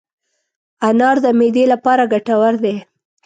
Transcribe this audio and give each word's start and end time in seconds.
انار 0.87 1.17
د 1.25 1.27
معدې 1.39 1.63
لپاره 1.73 2.03
ګټور 2.13 2.53
دی. 2.63 2.75